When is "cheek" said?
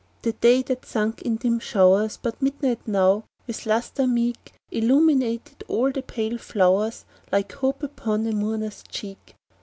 8.89-9.35